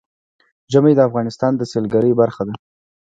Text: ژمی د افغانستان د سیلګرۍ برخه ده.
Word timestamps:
ژمی 0.71 0.93
د 0.95 0.99
افغانستان 1.07 1.51
د 1.55 1.61
سیلګرۍ 1.71 2.11
برخه 2.21 2.43
ده. 2.47 2.53